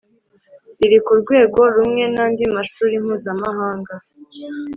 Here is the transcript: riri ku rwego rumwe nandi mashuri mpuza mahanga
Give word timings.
riri 0.79 0.97
ku 1.05 1.11
rwego 1.21 1.59
rumwe 1.75 2.03
nandi 2.15 2.43
mashuri 2.55 2.93
mpuza 3.03 3.31
mahanga 3.41 3.95